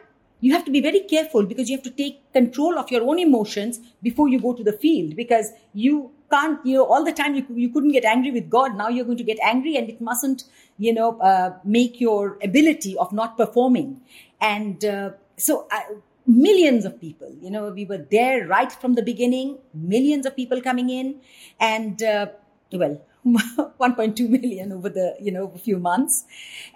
you 0.41 0.53
have 0.53 0.65
to 0.65 0.71
be 0.71 0.81
very 0.81 1.01
careful 1.01 1.45
because 1.45 1.69
you 1.69 1.77
have 1.77 1.85
to 1.85 1.91
take 1.91 2.33
control 2.33 2.79
of 2.79 2.91
your 2.91 3.03
own 3.03 3.19
emotions 3.19 3.81
before 4.03 4.29
you 4.29 4.41
go 4.41 4.53
to 4.55 4.63
the 4.63 4.73
field 4.73 5.17
because 5.17 5.51
you 5.75 6.11
can't 6.31 6.65
you 6.65 6.75
know 6.75 6.85
all 6.85 7.05
the 7.05 7.13
time 7.13 7.35
you, 7.35 7.45
you 7.55 7.69
couldn't 7.71 7.93
get 7.93 8.05
angry 8.05 8.31
with 8.31 8.49
god. 8.51 8.77
Now 8.77 8.89
you're 8.89 9.05
going 9.05 9.19
to 9.19 9.25
get 9.25 9.39
angry 9.43 9.77
and 9.77 9.89
it 9.89 10.01
mustn't 10.01 10.45
you 10.79 10.93
know 10.93 11.19
uh, 11.21 11.57
make 11.65 12.01
your 12.01 12.39
ability 12.43 12.97
of 12.97 13.13
not 13.13 13.37
performing. 13.37 14.01
And 14.41 14.85
uh, 14.85 15.11
so 15.37 15.67
I, 15.71 15.85
millions 16.29 16.85
of 16.85 17.01
people 17.01 17.35
you 17.41 17.51
know 17.51 17.71
we 17.71 17.85
were 17.85 18.05
there 18.11 18.47
right 18.47 18.73
from 18.73 18.95
the 18.95 19.03
beginning 19.03 19.59
millions 19.75 20.27
of 20.27 20.37
people 20.37 20.61
coming 20.61 20.91
in 20.91 21.21
and 21.59 22.03
uh, 22.03 22.27
well 22.73 23.01
1.2 23.27 24.29
million 24.29 24.73
over 24.73 24.89
the 24.89 25.17
you 25.21 25.33
know 25.33 25.51
a 25.55 25.59
few 25.59 25.79
months 25.79 26.25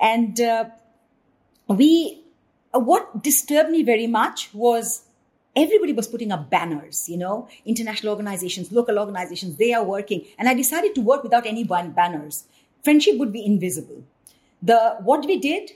and 0.00 0.40
uh, 0.40 0.64
we 1.68 2.22
what 2.72 3.22
disturbed 3.22 3.70
me 3.70 3.82
very 3.82 4.06
much 4.06 4.52
was 4.54 5.04
everybody 5.54 5.92
was 5.92 6.08
putting 6.08 6.32
up 6.32 6.50
banners, 6.50 7.08
you 7.08 7.16
know, 7.16 7.48
international 7.64 8.10
organizations, 8.10 8.72
local 8.72 8.98
organizations, 8.98 9.56
they 9.56 9.72
are 9.72 9.84
working. 9.84 10.24
And 10.38 10.48
I 10.48 10.54
decided 10.54 10.94
to 10.94 11.00
work 11.00 11.22
without 11.22 11.46
any 11.46 11.64
banners. 11.64 12.44
Friendship 12.82 13.18
would 13.18 13.32
be 13.32 13.44
invisible. 13.44 14.04
The, 14.62 14.96
what 15.00 15.26
we 15.26 15.38
did, 15.38 15.72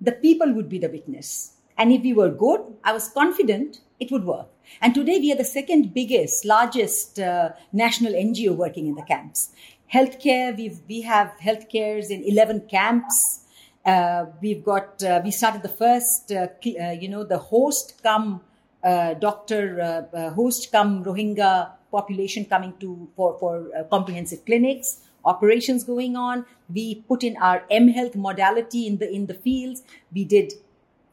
the 0.00 0.12
people 0.12 0.52
would 0.52 0.68
be 0.68 0.78
the 0.78 0.88
witness. 0.88 1.55
And 1.78 1.92
if 1.92 2.02
we 2.02 2.12
were 2.12 2.30
good, 2.30 2.60
I 2.84 2.92
was 2.92 3.08
confident 3.08 3.80
it 4.00 4.10
would 4.10 4.24
work. 4.24 4.48
And 4.80 4.94
today 4.94 5.18
we 5.18 5.32
are 5.32 5.36
the 5.36 5.44
second 5.44 5.94
biggest, 5.94 6.44
largest 6.44 7.18
uh, 7.18 7.50
national 7.72 8.12
NGO 8.12 8.54
working 8.54 8.86
in 8.86 8.94
the 8.94 9.02
camps. 9.02 9.52
Healthcare, 9.92 10.56
we've, 10.56 10.80
we 10.88 11.02
have 11.02 11.32
healthcares 11.42 12.10
in 12.10 12.22
11 12.24 12.68
camps. 12.68 13.44
Uh, 13.84 14.26
we've 14.42 14.64
got 14.64 15.00
uh, 15.04 15.20
we 15.22 15.30
started 15.30 15.62
the 15.62 15.68
first 15.68 16.32
uh, 16.32 16.48
uh 16.80 16.90
you 16.90 17.08
know 17.08 17.22
the 17.22 17.38
host 17.38 18.02
come 18.02 18.40
uh, 18.82 19.14
doctor 19.14 20.32
host 20.34 20.72
come 20.72 21.04
Rohingya 21.04 21.70
population 21.92 22.44
coming 22.46 22.74
to 22.80 23.08
for 23.14 23.38
for 23.38 23.70
comprehensive 23.88 24.44
clinics 24.44 25.02
operations 25.24 25.84
going 25.84 26.16
on 26.16 26.44
we 26.68 26.96
put 27.06 27.22
in 27.22 27.36
our 27.36 27.62
m 27.70 27.86
health 27.86 28.16
modality 28.16 28.88
in 28.88 28.98
the 28.98 29.08
in 29.08 29.26
the 29.26 29.34
fields 29.34 29.84
we 30.12 30.24
did 30.24 30.52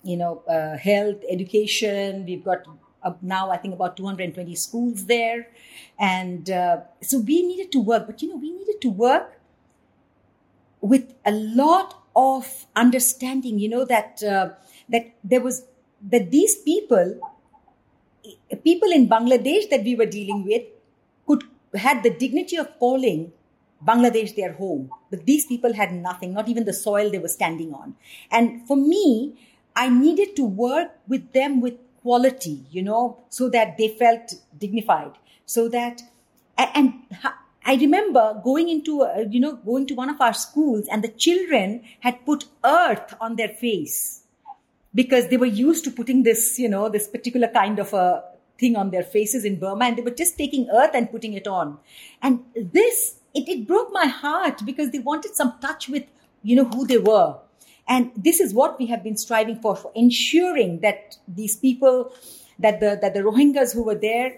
you 0.04 0.18
know 0.18 0.44
uh, 0.48 0.78
health 0.78 1.22
education. 1.30 2.26
We've 2.26 2.44
got 2.44 2.66
uh, 3.04 3.14
now 3.22 3.50
I 3.52 3.58
think 3.58 3.74
about 3.74 3.98
220 3.98 4.56
schools 4.56 5.06
there. 5.06 5.48
And 6.00 6.50
uh, 6.50 6.82
so 7.02 7.20
we 7.20 7.42
needed 7.46 7.72
to 7.74 7.80
work. 7.80 8.08
But 8.08 8.22
you 8.22 8.30
know 8.30 8.38
we 8.38 8.52
needed 8.52 8.82
to 8.82 8.90
work 8.90 9.40
with 10.82 11.14
a 11.26 11.32
lot 11.32 12.02
of 12.16 12.66
understanding. 12.76 13.60
You 13.60 13.70
know 13.70 13.86
that 13.86 14.24
uh, 14.24 14.50
that 14.90 15.14
there 15.24 15.42
was 15.42 15.66
that 16.10 16.32
these 16.32 16.56
people 16.62 17.20
people 18.64 18.92
in 18.92 19.10
bangladesh 19.10 19.70
that 19.70 19.84
we 19.84 19.96
were 19.96 20.06
dealing 20.06 20.46
with 20.46 20.64
could 21.28 21.44
had 21.76 22.04
the 22.04 22.10
dignity 22.10 22.56
of 22.56 22.68
calling 22.80 23.32
bangladesh 23.86 24.36
their 24.36 24.54
home. 24.54 24.90
But 25.10 25.26
these 25.26 25.46
people 25.46 25.74
had 25.74 25.94
nothing 25.94 26.34
not 26.34 26.48
even 26.48 26.66
the 26.66 26.74
soil 26.74 27.10
they 27.10 27.20
were 27.20 27.28
standing 27.28 27.74
on. 27.74 27.96
And 28.32 28.66
for 28.68 28.78
me 28.78 29.36
i 29.76 29.90
needed 29.90 30.36
to 30.36 30.44
work 30.44 30.92
with 31.08 31.32
them 31.34 31.62
with 31.62 31.76
quality 32.02 32.66
you 32.72 32.82
know 32.82 33.18
so 33.30 33.50
that 33.50 33.78
they 33.78 33.88
felt 33.88 34.34
dignified 34.58 35.14
so 35.46 35.68
that 35.70 36.02
and 36.58 36.94
I 37.66 37.76
remember 37.76 38.42
going 38.44 38.70
into, 38.70 39.04
uh, 39.04 39.26
you 39.30 39.40
know, 39.40 39.54
going 39.54 39.88
to 39.88 39.94
one 39.94 40.10
of 40.10 40.20
our 40.20 40.34
schools 40.34 40.88
and 40.92 41.04
the 41.04 41.08
children 41.08 41.84
had 42.02 42.26
put 42.26 42.46
earth 42.64 43.14
on 43.22 43.38
their 43.38 43.50
face 43.50 44.24
because 44.94 45.30
they 45.30 45.38
were 45.38 45.46
used 45.46 45.84
to 45.86 45.92
putting 45.92 46.24
this, 46.24 46.60
you 46.60 46.68
know, 46.68 46.90
this 46.90 47.08
particular 47.08 47.48
kind 47.48 47.80
of 47.80 47.94
a 47.94 48.24
thing 48.60 48.76
on 48.76 48.92
their 48.92 49.04
faces 49.04 49.46
in 49.46 49.60
Burma 49.60 49.86
and 49.86 49.98
they 49.98 50.02
were 50.02 50.12
just 50.12 50.38
taking 50.38 50.70
earth 50.70 50.92
and 50.94 51.10
putting 51.10 51.34
it 51.34 51.48
on. 51.48 51.80
And 52.22 52.44
this, 52.54 53.16
it, 53.34 53.48
it 53.48 53.68
broke 53.68 53.94
my 53.94 54.08
heart 54.08 54.62
because 54.66 54.92
they 54.92 55.00
wanted 55.00 55.36
some 55.36 55.54
touch 55.62 55.88
with, 55.88 56.04
you 56.44 56.58
know, 56.58 56.66
who 56.66 56.86
they 56.86 56.98
were. 56.98 57.38
And 57.88 58.12
this 58.16 58.40
is 58.40 58.54
what 58.54 58.80
we 58.80 58.86
have 58.88 59.04
been 59.04 59.18
striving 59.18 59.60
for, 59.62 59.76
for 59.76 59.92
ensuring 59.96 60.80
that 60.80 61.18
these 61.28 61.58
people, 61.58 62.14
that 62.60 62.80
the, 62.80 62.98
that 63.02 63.14
the 63.14 63.22
Rohingyas 63.22 63.74
who 63.74 63.84
were 63.84 63.96
there 63.96 64.38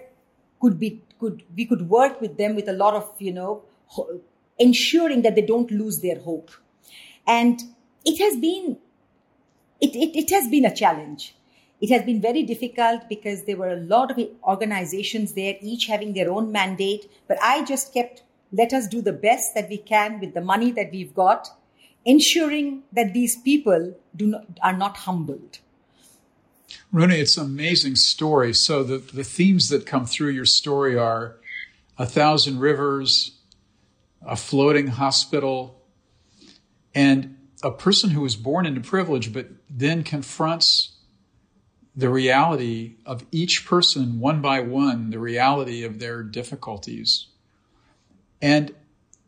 could 0.60 0.78
be 0.78 1.02
could 1.18 1.42
we 1.54 1.64
could 1.64 1.88
work 1.88 2.20
with 2.20 2.36
them 2.36 2.54
with 2.54 2.68
a 2.68 2.72
lot 2.72 2.94
of 2.94 3.10
you 3.18 3.32
know 3.32 3.62
ensuring 4.58 5.22
that 5.22 5.34
they 5.34 5.42
don't 5.42 5.70
lose 5.70 6.00
their 6.00 6.18
hope. 6.20 6.50
And 7.26 7.60
it 8.04 8.18
has 8.18 8.36
been 8.40 8.78
it, 9.80 9.94
it, 9.94 10.16
it 10.16 10.30
has 10.30 10.48
been 10.48 10.64
a 10.64 10.74
challenge. 10.74 11.34
It 11.80 11.90
has 11.90 12.04
been 12.04 12.22
very 12.22 12.42
difficult 12.42 13.06
because 13.08 13.44
there 13.44 13.56
were 13.56 13.70
a 13.70 13.80
lot 13.80 14.10
of 14.10 14.18
organizations 14.44 15.34
there 15.34 15.56
each 15.60 15.86
having 15.86 16.14
their 16.14 16.30
own 16.30 16.50
mandate. 16.50 17.10
But 17.28 17.38
i 17.42 17.64
just 17.64 17.92
kept 17.92 18.22
let 18.52 18.72
us 18.72 18.86
do 18.86 19.02
the 19.02 19.12
best 19.12 19.54
that 19.54 19.68
we 19.68 19.76
can 19.76 20.20
with 20.20 20.32
the 20.34 20.40
money 20.40 20.70
that 20.72 20.90
we've 20.92 21.14
got 21.14 21.48
ensuring 22.06 22.84
that 22.92 23.12
these 23.12 23.36
people 23.36 23.94
do 24.14 24.26
not, 24.28 24.46
are 24.62 24.76
not 24.76 24.96
humbled 24.98 25.58
Runa, 26.92 27.14
it's 27.14 27.36
an 27.36 27.44
amazing 27.44 27.96
story. 27.96 28.54
So 28.54 28.82
the, 28.82 28.98
the 28.98 29.24
themes 29.24 29.68
that 29.68 29.86
come 29.86 30.06
through 30.06 30.30
your 30.30 30.44
story 30.44 30.96
are 30.96 31.36
a 31.98 32.06
thousand 32.06 32.60
rivers, 32.60 33.38
a 34.24 34.36
floating 34.36 34.88
hospital, 34.88 35.82
and 36.94 37.36
a 37.62 37.70
person 37.70 38.10
who 38.10 38.20
was 38.20 38.36
born 38.36 38.66
into 38.66 38.80
privilege, 38.80 39.32
but 39.32 39.48
then 39.68 40.02
confronts 40.02 40.92
the 41.94 42.10
reality 42.10 42.96
of 43.06 43.24
each 43.32 43.66
person 43.66 44.20
one 44.20 44.42
by 44.42 44.60
one, 44.60 45.10
the 45.10 45.18
reality 45.18 45.82
of 45.82 45.98
their 45.98 46.22
difficulties. 46.22 47.26
And 48.42 48.74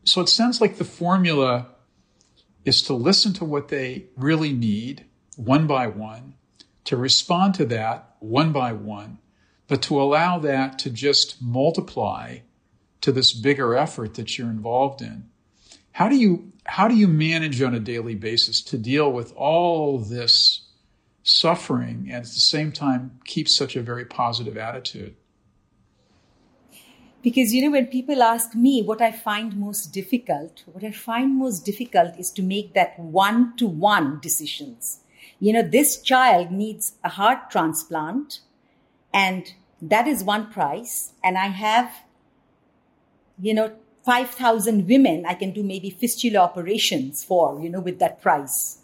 so 0.03 0.21
it 0.21 0.29
sounds 0.29 0.61
like 0.61 0.77
the 0.77 0.85
formula 0.85 1.67
is 2.65 2.81
to 2.83 2.93
listen 2.93 3.33
to 3.33 3.45
what 3.45 3.69
they 3.69 4.05
really 4.15 4.53
need 4.53 5.05
one 5.35 5.67
by 5.67 5.87
one 5.87 6.35
to 6.89 6.97
respond 6.97 7.53
to 7.53 7.65
that 7.65 8.15
one 8.19 8.51
by 8.51 8.73
one, 8.73 9.19
but 9.67 9.79
to 9.79 10.01
allow 10.01 10.39
that 10.39 10.79
to 10.79 10.89
just 10.89 11.39
multiply 11.39 12.39
to 13.01 13.11
this 13.11 13.31
bigger 13.31 13.75
effort 13.75 14.15
that 14.15 14.37
you're 14.37 14.49
involved 14.49 14.99
in. 14.99 15.29
How 15.91 16.09
do 16.09 16.15
you 16.15 16.51
how 16.65 16.87
do 16.87 16.95
you 16.95 17.07
manage 17.07 17.61
on 17.61 17.75
a 17.75 17.79
daily 17.79 18.15
basis 18.15 18.63
to 18.63 18.77
deal 18.79 19.11
with 19.11 19.31
all 19.35 19.99
this 19.99 20.67
suffering 21.21 22.07
and 22.07 22.17
at 22.17 22.23
the 22.23 22.39
same 22.39 22.71
time 22.71 23.19
keep 23.23 23.47
such 23.47 23.75
a 23.75 23.83
very 23.83 24.05
positive 24.05 24.57
attitude? 24.57 25.15
Because, 27.21 27.53
you 27.53 27.63
know, 27.63 27.71
when 27.71 27.87
people 27.87 28.23
ask 28.23 28.55
me 28.55 28.81
what 28.81 29.01
I 29.01 29.11
find 29.11 29.57
most 29.57 29.87
difficult, 29.87 30.63
what 30.65 30.83
I 30.83 30.91
find 30.91 31.37
most 31.37 31.65
difficult 31.65 32.17
is 32.17 32.31
to 32.31 32.41
make 32.41 32.73
that 32.73 32.97
one 32.97 33.57
to 33.57 33.67
one 33.67 34.19
decisions. 34.21 35.01
You 35.39 35.53
know, 35.53 35.61
this 35.61 36.01
child 36.01 36.51
needs 36.51 36.93
a 37.03 37.09
heart 37.09 37.51
transplant 37.51 38.39
and 39.13 39.53
that 39.81 40.07
is 40.07 40.23
one 40.23 40.49
price. 40.51 41.13
And 41.23 41.37
I 41.37 41.47
have, 41.47 41.91
you 43.37 43.53
know, 43.53 43.73
5,000 44.05 44.87
women 44.87 45.25
I 45.25 45.33
can 45.33 45.51
do 45.51 45.61
maybe 45.61 45.89
fistula 45.89 46.39
operations 46.39 47.23
for, 47.23 47.61
you 47.61 47.69
know, 47.69 47.81
with 47.81 47.99
that 47.99 48.21
price. 48.21 48.79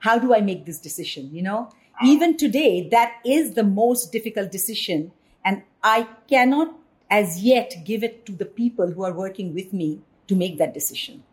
How 0.00 0.18
do 0.18 0.34
I 0.34 0.40
make 0.40 0.66
this 0.66 0.78
decision? 0.78 1.30
You 1.32 1.42
know, 1.42 1.70
even 2.04 2.36
today, 2.36 2.88
that 2.90 3.14
is 3.24 3.54
the 3.54 3.64
most 3.64 4.12
difficult 4.12 4.50
decision. 4.50 5.12
And 5.44 5.62
I 5.82 6.08
cannot 6.28 6.74
as 7.10 7.42
yet 7.42 7.82
give 7.84 8.04
it 8.04 8.24
to 8.26 8.32
the 8.32 8.44
people 8.44 8.92
who 8.92 9.02
are 9.04 9.12
working 9.12 9.52
with 9.52 9.72
me 9.72 10.00
to 10.28 10.36
make 10.36 10.58
that 10.58 10.72
decision. 10.72 11.24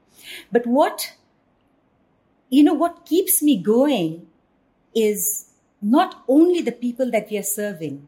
But 0.51 0.65
what, 0.65 1.13
you 2.49 2.63
know, 2.63 2.73
what 2.73 3.05
keeps 3.05 3.43
me 3.43 3.61
going 3.61 4.27
is 4.95 5.51
not 5.81 6.23
only 6.27 6.61
the 6.61 6.71
people 6.71 7.11
that 7.11 7.29
we 7.29 7.37
are 7.37 7.43
serving 7.43 8.07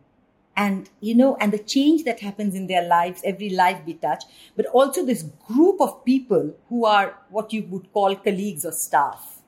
and, 0.57 0.89
you 0.99 1.13
know, 1.15 1.37
and 1.39 1.53
the 1.53 1.59
change 1.59 2.03
that 2.03 2.19
happens 2.19 2.55
in 2.55 2.67
their 2.67 2.85
lives, 2.85 3.21
every 3.23 3.49
life 3.49 3.79
we 3.85 3.93
touch, 3.93 4.23
but 4.57 4.65
also 4.67 5.05
this 5.05 5.23
group 5.47 5.79
of 5.79 6.03
people 6.03 6.55
who 6.67 6.85
are 6.85 7.15
what 7.29 7.53
you 7.53 7.63
would 7.69 7.93
call 7.93 8.15
colleagues 8.15 8.65
or 8.65 8.71
staff. 8.71 9.41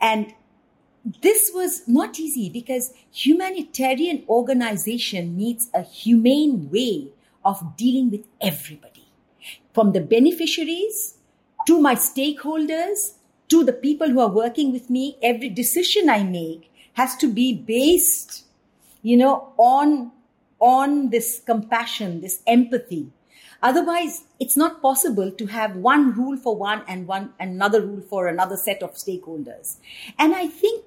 And 0.00 0.34
this 1.22 1.50
was 1.54 1.86
not 1.86 2.18
easy 2.18 2.48
because 2.50 2.92
humanitarian 3.12 4.24
organization 4.28 5.36
needs 5.36 5.68
a 5.74 5.82
humane 5.82 6.70
way 6.70 7.08
of 7.44 7.76
dealing 7.76 8.10
with 8.10 8.26
everybody. 8.40 9.06
From 9.72 9.92
the 9.92 10.00
beneficiaries 10.00 11.14
to 11.66 11.80
my 11.80 11.94
stakeholders 11.94 13.12
to 13.48 13.64
the 13.64 13.72
people 13.72 14.08
who 14.08 14.20
are 14.20 14.30
working 14.30 14.72
with 14.72 14.90
me 14.90 15.16
every 15.22 15.48
decision 15.48 16.08
i 16.08 16.22
make 16.22 16.70
has 16.94 17.16
to 17.16 17.32
be 17.32 17.54
based 17.54 18.44
you 19.02 19.16
know 19.16 19.52
on 19.56 20.10
on 20.60 21.10
this 21.10 21.40
compassion 21.46 22.20
this 22.20 22.42
empathy. 22.46 23.12
Otherwise 23.62 24.24
it's 24.40 24.56
not 24.56 24.82
possible 24.82 25.30
to 25.30 25.46
have 25.46 25.76
one 25.76 26.12
rule 26.12 26.36
for 26.36 26.56
one 26.56 26.82
and 26.88 27.06
one 27.06 27.32
another 27.38 27.80
rule 27.80 28.00
for 28.00 28.26
another 28.26 28.56
set 28.56 28.82
of 28.82 28.94
stakeholders. 28.94 29.76
And 30.18 30.34
i 30.34 30.46
think 30.46 30.84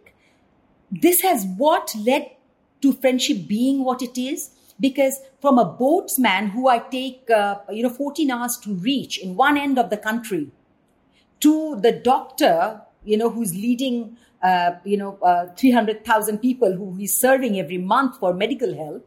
this 0.92 1.22
has 1.22 1.46
what 1.58 1.96
led 1.96 2.32
to 2.82 2.94
friendship 2.94 3.48
being 3.48 3.84
what 3.84 4.02
it 4.02 4.18
is? 4.18 4.52
Because 4.80 5.20
from 5.40 5.58
a 5.58 5.66
boatsman 5.66 6.52
who 6.52 6.68
I 6.68 6.80
take 6.80 7.30
uh, 7.30 7.60
you 7.72 7.84
know 7.84 7.90
14 7.90 8.30
hours 8.32 8.58
to 8.64 8.74
reach 8.74 9.20
in 9.20 9.36
one 9.36 9.58
end 9.58 9.78
of 9.78 9.90
the 9.90 9.98
country 9.98 10.50
to 11.40 11.80
the 11.82 11.92
doctor 11.92 12.82
you 13.04 13.18
know 13.18 13.30
who's 13.30 13.54
leading 13.54 14.18
uh, 14.44 14.72
you 14.84 14.98
know 14.98 15.20
uh, 15.22 15.48
300,000 15.56 16.40
people 16.40 16.74
who 16.74 16.96
he's 16.96 17.20
serving 17.20 17.60
every 17.60 17.78
month 17.78 18.18
for 18.20 18.34
medical 18.34 18.76
health 18.76 19.04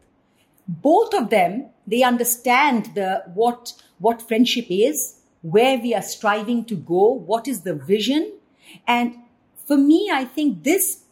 both 0.68 1.12
of 1.12 1.30
them 1.30 1.66
they 1.86 2.02
understand 2.02 2.90
the 2.94 3.22
what 3.34 3.72
what 3.98 4.22
friendship 4.22 4.66
is 4.68 5.20
where 5.42 5.78
we 5.78 5.92
are 5.94 6.02
striving 6.02 6.64
to 6.64 6.74
go 6.74 7.12
what 7.12 7.46
is 7.46 7.62
the 7.62 7.74
vision. 7.74 8.32
And 8.86 9.16
for 9.66 9.76
me 9.76 10.10
i 10.12 10.24
think 10.24 10.62
this 10.62 11.03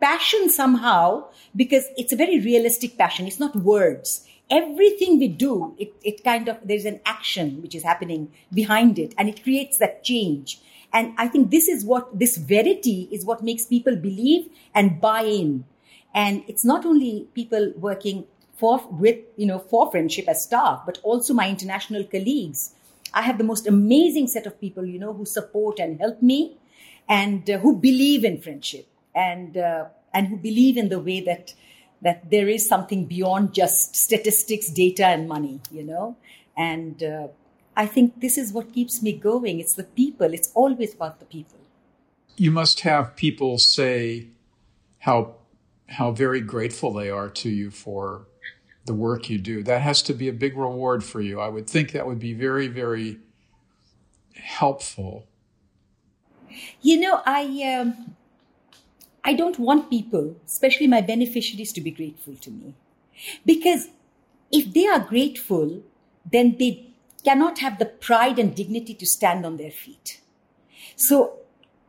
passion 0.00 0.50
somehow 0.50 1.24
because 1.54 1.84
it's 1.96 2.12
a 2.12 2.16
very 2.16 2.40
realistic 2.40 2.96
passion. 2.98 3.26
It's 3.26 3.40
not 3.40 3.56
words. 3.56 4.26
Everything 4.50 5.18
we 5.18 5.28
do, 5.28 5.74
it, 5.78 5.92
it 6.04 6.22
kind 6.22 6.48
of, 6.48 6.58
there's 6.64 6.84
an 6.84 7.00
action 7.04 7.62
which 7.62 7.74
is 7.74 7.82
happening 7.82 8.32
behind 8.52 8.98
it 8.98 9.14
and 9.18 9.28
it 9.28 9.42
creates 9.42 9.78
that 9.78 10.04
change. 10.04 10.60
And 10.92 11.14
I 11.18 11.28
think 11.28 11.50
this 11.50 11.68
is 11.68 11.84
what, 11.84 12.16
this 12.18 12.36
verity 12.36 13.08
is 13.10 13.24
what 13.24 13.42
makes 13.42 13.66
people 13.66 13.96
believe 13.96 14.48
and 14.74 15.00
buy 15.00 15.22
in. 15.22 15.64
And 16.14 16.44
it's 16.46 16.64
not 16.64 16.86
only 16.86 17.28
people 17.34 17.72
working 17.76 18.24
for, 18.56 18.86
with, 18.90 19.18
you 19.36 19.46
know, 19.46 19.58
for 19.58 19.90
friendship 19.90 20.28
as 20.28 20.44
staff, 20.44 20.82
but 20.86 20.98
also 21.02 21.34
my 21.34 21.48
international 21.48 22.04
colleagues. 22.04 22.72
I 23.12 23.22
have 23.22 23.38
the 23.38 23.44
most 23.44 23.66
amazing 23.66 24.28
set 24.28 24.46
of 24.46 24.60
people, 24.60 24.86
you 24.86 24.98
know, 24.98 25.12
who 25.12 25.26
support 25.26 25.78
and 25.78 25.98
help 25.98 26.22
me 26.22 26.56
and 27.08 27.48
uh, 27.50 27.58
who 27.58 27.76
believe 27.76 28.24
in 28.24 28.40
friendship 28.40 28.86
and 29.16 29.56
uh, 29.56 29.86
and 30.14 30.28
who 30.28 30.36
believe 30.36 30.76
in 30.76 30.88
the 30.90 31.00
way 31.00 31.20
that 31.22 31.54
that 32.02 32.30
there 32.30 32.48
is 32.48 32.68
something 32.68 33.06
beyond 33.06 33.54
just 33.54 33.96
statistics, 33.96 34.70
data, 34.70 35.06
and 35.06 35.26
money. 35.28 35.60
You 35.72 35.82
know, 35.82 36.16
and 36.56 37.02
uh, 37.02 37.28
I 37.76 37.86
think 37.86 38.20
this 38.20 38.38
is 38.38 38.52
what 38.52 38.72
keeps 38.72 39.02
me 39.02 39.12
going. 39.12 39.58
It's 39.58 39.74
the 39.74 39.84
people. 39.84 40.32
It's 40.32 40.52
always 40.54 40.94
about 40.94 41.18
the 41.18 41.26
people. 41.26 41.58
You 42.36 42.50
must 42.50 42.80
have 42.80 43.16
people 43.16 43.58
say 43.58 44.28
how 44.98 45.36
how 45.88 46.10
very 46.10 46.40
grateful 46.40 46.92
they 46.92 47.10
are 47.10 47.30
to 47.30 47.48
you 47.48 47.70
for 47.70 48.26
the 48.84 48.94
work 48.94 49.30
you 49.30 49.38
do. 49.38 49.62
That 49.62 49.82
has 49.82 50.02
to 50.02 50.14
be 50.14 50.28
a 50.28 50.32
big 50.32 50.56
reward 50.56 51.04
for 51.04 51.20
you. 51.20 51.40
I 51.40 51.48
would 51.48 51.68
think 51.68 51.92
that 51.92 52.06
would 52.06 52.18
be 52.18 52.32
very, 52.32 52.68
very 52.68 53.18
helpful. 54.34 55.26
You 56.80 57.00
know, 57.00 57.22
I 57.26 57.42
um, 57.80 58.15
I 59.26 59.32
don't 59.32 59.58
want 59.58 59.90
people, 59.90 60.36
especially 60.46 60.86
my 60.86 61.00
beneficiaries, 61.00 61.72
to 61.72 61.80
be 61.80 61.90
grateful 61.90 62.36
to 62.36 62.50
me. 62.50 62.74
Because 63.44 63.88
if 64.52 64.72
they 64.72 64.86
are 64.86 65.00
grateful, 65.00 65.82
then 66.30 66.56
they 66.60 66.90
cannot 67.24 67.58
have 67.58 67.80
the 67.80 67.86
pride 67.86 68.38
and 68.38 68.54
dignity 68.54 68.94
to 68.94 69.04
stand 69.04 69.44
on 69.44 69.56
their 69.56 69.72
feet. 69.72 70.20
So 70.94 71.40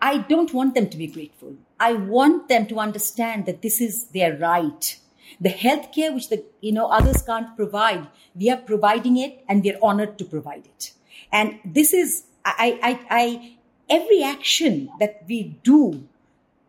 I 0.02 0.18
don't 0.18 0.52
want 0.52 0.74
them 0.74 0.90
to 0.90 0.98
be 0.98 1.06
grateful. 1.06 1.56
I 1.80 1.94
want 1.94 2.50
them 2.50 2.66
to 2.68 2.80
understand 2.80 3.46
that 3.46 3.62
this 3.62 3.80
is 3.80 4.06
their 4.08 4.36
right. 4.36 4.98
The 5.40 5.50
healthcare 5.50 6.16
which 6.16 6.30
the 6.30 6.44
you 6.62 6.72
know 6.72 6.88
others 6.88 7.22
can't 7.22 7.56
provide, 7.56 8.08
we 8.34 8.50
are 8.50 8.58
providing 8.58 9.18
it 9.18 9.44
and 9.48 9.64
we 9.64 9.74
are 9.74 9.80
honored 9.82 10.18
to 10.18 10.26
provide 10.26 10.66
it. 10.66 10.94
And 11.32 11.60
this 11.64 11.94
is 11.94 12.24
I 12.44 12.80
I, 12.82 13.00
I 13.10 13.58
every 13.90 14.24
action 14.24 14.90
that 15.00 15.24
we 15.28 15.60
do 15.64 16.08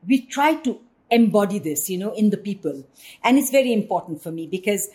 we 0.07 0.27
try 0.27 0.55
to 0.55 0.81
embody 1.11 1.59
this, 1.59 1.89
you 1.89 1.99
know, 1.99 2.13
in 2.15 2.31
the 2.31 2.37
people. 2.37 2.87
And 3.25 3.39
it's 3.39 3.51
very 3.51 3.73
important 3.73 4.23
for 4.23 4.31
me 4.31 4.47
because, 4.47 4.89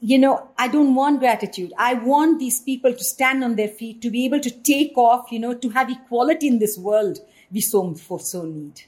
you 0.00 0.18
know, 0.18 0.48
I 0.58 0.68
don't 0.68 0.94
want 0.94 1.20
gratitude. 1.20 1.72
I 1.78 1.94
want 1.94 2.38
these 2.38 2.60
people 2.60 2.92
to 2.92 3.04
stand 3.04 3.42
on 3.42 3.56
their 3.56 3.68
feet, 3.68 4.00
to 4.02 4.10
be 4.10 4.24
able 4.24 4.40
to 4.40 4.50
take 4.50 4.96
off, 4.96 5.32
you 5.32 5.38
know, 5.38 5.54
to 5.54 5.70
have 5.70 5.90
equality 5.90 6.46
in 6.46 6.58
this 6.58 6.78
world 6.78 7.18
we 7.50 7.60
so, 7.60 7.94
for 7.94 8.20
so 8.20 8.42
need. 8.42 8.82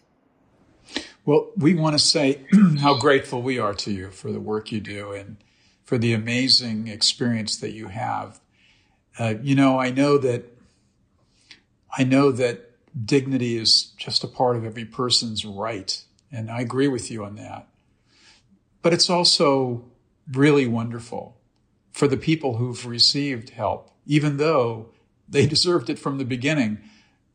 Well, 1.25 1.51
we 1.57 1.75
want 1.75 1.95
to 1.95 1.99
say 1.99 2.45
how 2.81 2.99
grateful 2.99 3.43
we 3.43 3.59
are 3.59 3.75
to 3.75 3.93
you 3.93 4.11
for 4.11 4.31
the 4.31 4.41
work 4.41 4.71
you 4.71 4.81
do 4.81 5.13
and 5.13 5.37
for 5.85 5.99
the 5.99 6.13
amazing 6.13 6.89
experience 6.89 7.57
that 7.59 7.73
you 7.73 7.89
have. 7.89 8.41
Uh, 9.19 9.35
you 9.41 9.55
know, 9.55 9.79
I 9.79 9.91
know 9.91 10.19
that 10.19 10.45
I 11.97 12.05
know 12.05 12.31
that 12.33 12.66
dignity 13.05 13.57
is 13.57 13.85
just 13.97 14.25
a 14.25 14.29
part 14.29 14.57
of 14.57 14.65
every 14.65 14.85
person's 14.85 15.45
right. 15.45 16.03
And 16.33 16.51
I 16.51 16.61
agree 16.61 16.89
with 16.89 17.11
you 17.11 17.25
on 17.25 17.37
that. 17.37 17.69
But 18.83 18.93
it's 18.93 19.11
also 19.11 19.85
really 20.33 20.67
wonderful 20.67 21.37
for 21.93 22.09
the 22.09 22.17
people 22.17 22.57
who've 22.57 22.87
received 22.87 23.51
help, 23.51 23.91
even 24.07 24.37
though 24.37 24.91
they 25.29 25.47
deserved 25.47 25.91
it 25.91 25.99
from 25.99 26.19
the 26.19 26.25
beginning, 26.25 26.79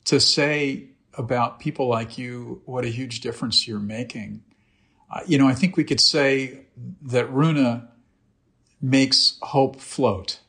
to 0.06 0.20
say 0.20 0.86
about 1.16 1.60
people 1.60 1.88
like 1.88 2.18
you 2.18 2.62
what 2.66 2.86
a 2.86 2.90
huge 2.90 3.22
difference 3.22 3.68
you're 3.68 3.80
making. 3.80 4.44
Uh, 5.10 5.22
you 5.28 5.38
know, 5.38 5.48
I 5.48 5.54
think 5.54 5.76
we 5.76 5.84
could 5.84 6.00
say 6.00 6.62
that 7.02 7.32
Runa 7.32 7.90
makes 8.82 9.38
hope 9.42 9.80
float. 9.80 10.40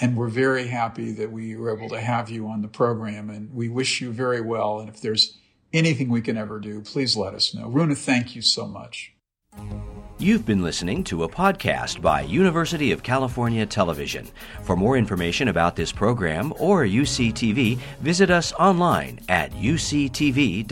And 0.00 0.16
we're 0.16 0.28
very 0.28 0.68
happy 0.68 1.12
that 1.12 1.32
we 1.32 1.56
were 1.56 1.76
able 1.76 1.88
to 1.88 2.00
have 2.00 2.30
you 2.30 2.48
on 2.48 2.62
the 2.62 2.68
program 2.68 3.30
and 3.30 3.52
we 3.52 3.68
wish 3.68 4.00
you 4.00 4.12
very 4.12 4.40
well. 4.40 4.78
And 4.80 4.88
if 4.88 5.00
there's 5.00 5.36
anything 5.72 6.08
we 6.08 6.20
can 6.20 6.36
ever 6.36 6.60
do, 6.60 6.80
please 6.80 7.16
let 7.16 7.34
us 7.34 7.54
know. 7.54 7.68
Runa, 7.68 7.94
thank 7.94 8.36
you 8.36 8.42
so 8.42 8.66
much. 8.66 9.12
You've 10.20 10.44
been 10.44 10.62
listening 10.62 11.04
to 11.04 11.22
a 11.22 11.28
podcast 11.28 12.00
by 12.00 12.22
University 12.22 12.90
of 12.90 13.04
California 13.04 13.64
Television. 13.64 14.28
For 14.64 14.76
more 14.76 14.96
information 14.96 15.48
about 15.48 15.76
this 15.76 15.92
program 15.92 16.52
or 16.58 16.84
UCTV, 16.84 17.78
visit 18.00 18.30
us 18.30 18.52
online 18.54 19.20
at 19.28 19.52
uctv.tv. 19.52 20.68